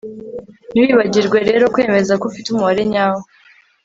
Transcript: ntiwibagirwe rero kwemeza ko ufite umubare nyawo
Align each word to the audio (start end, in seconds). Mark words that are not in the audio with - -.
ntiwibagirwe 0.71 1.37
rero 1.49 1.63
kwemeza 1.73 2.13
ko 2.19 2.23
ufite 2.29 2.47
umubare 2.49 2.83
nyawo 2.91 3.21